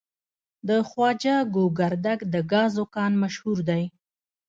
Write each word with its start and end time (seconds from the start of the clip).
د 0.67 0.69
خواجه 0.89 1.35
ګوګردک 1.55 2.19
د 2.33 2.35
ګازو 2.51 2.83
کان 2.95 3.13
مشهور 3.23 3.57
دی. 3.69 3.83